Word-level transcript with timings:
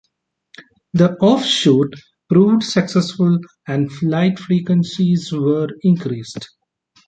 The 0.93 1.11
offshoot 1.17 1.93
proved 2.27 2.63
successful 2.63 3.37
and 3.67 3.91
flight 3.91 4.39
frequencies 4.39 5.31
were 5.31 5.67
increased. 5.83 6.49